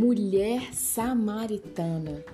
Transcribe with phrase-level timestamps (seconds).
[0.00, 2.24] Mulher Samaritana.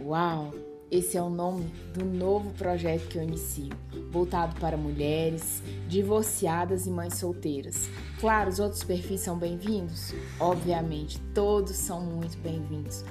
[0.00, 0.54] Uau!
[0.88, 3.70] Esse é o nome do novo projeto que eu inicio,
[4.12, 7.90] voltado para mulheres, divorciadas e mães solteiras.
[8.20, 10.14] Claro, os outros perfis são bem-vindos?
[10.38, 13.04] Obviamente, todos são muito bem-vindos,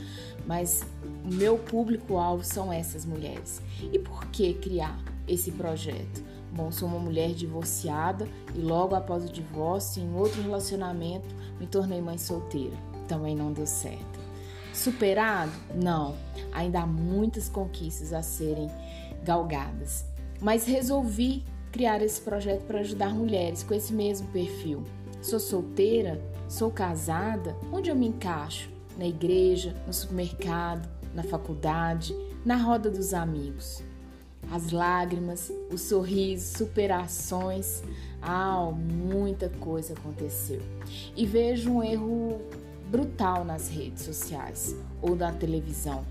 [0.48, 0.86] mas
[1.26, 3.62] o meu público-alvo são essas mulheres.
[3.92, 6.24] E por que criar esse projeto?
[6.54, 11.99] Bom, sou uma mulher divorciada e logo após o divórcio, em outro relacionamento, me tornei
[11.99, 14.20] mãe solteira também não deu certo.
[14.73, 15.52] Superado?
[15.73, 16.16] Não,
[16.52, 18.70] ainda há muitas conquistas a serem
[19.23, 20.05] galgadas.
[20.39, 24.83] Mas resolvi criar esse projeto para ajudar mulheres com esse mesmo perfil.
[25.21, 26.21] Sou solteira?
[26.47, 27.55] Sou casada?
[27.71, 28.70] Onde eu me encaixo?
[28.97, 33.83] Na igreja, no supermercado, na faculdade, na roda dos amigos.
[34.52, 37.83] As lágrimas, os sorrisos, superações,
[38.21, 40.61] ah, muita coisa aconteceu.
[41.16, 42.39] E vejo um erro
[42.89, 46.05] brutal nas redes sociais ou na televisão,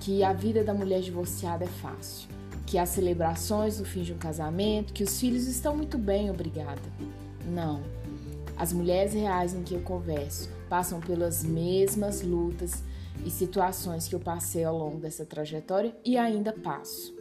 [0.00, 2.28] que a vida da mulher divorciada é fácil,
[2.66, 6.82] que as celebrações do fim de um casamento, que os filhos estão muito bem, obrigada.
[7.46, 7.82] Não.
[8.56, 12.82] As mulheres reais em que eu converso passam pelas mesmas lutas
[13.24, 17.14] e situações que eu passei ao longo dessa trajetória e ainda passo.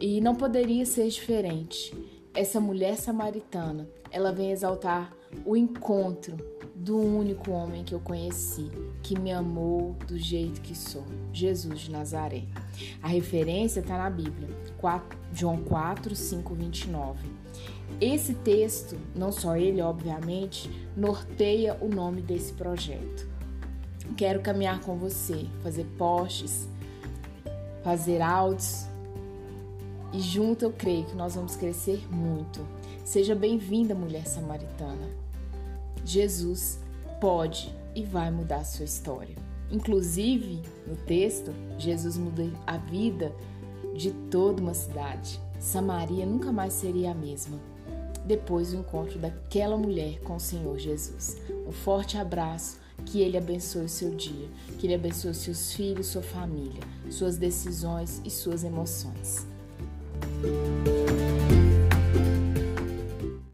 [0.00, 1.94] E não poderia ser diferente.
[2.32, 6.36] Essa mulher samaritana, ela vem exaltar o encontro
[6.74, 8.70] do único homem que eu conheci,
[9.02, 12.44] que me amou do jeito que sou, Jesus de Nazaré.
[13.02, 17.28] A referência está na Bíblia, 4, João 4, 5, 29.
[18.00, 23.28] Esse texto, não só ele, obviamente, norteia o nome desse projeto.
[24.16, 26.68] Quero caminhar com você, fazer posts,
[27.82, 28.86] fazer áudios
[30.12, 32.66] e junto eu creio que nós vamos crescer muito.
[33.04, 35.23] Seja bem-vinda, mulher samaritana.
[36.04, 36.78] Jesus
[37.20, 39.36] pode e vai mudar a sua história.
[39.70, 43.34] Inclusive, no texto, Jesus muda a vida
[43.96, 45.40] de toda uma cidade.
[45.58, 47.58] Samaria nunca mais seria a mesma.
[48.26, 51.38] Depois do encontro daquela mulher com o Senhor Jesus.
[51.66, 54.48] Um forte abraço, que Ele abençoe o seu dia,
[54.78, 59.46] que Ele abençoe seus filhos, sua família, suas decisões e suas emoções.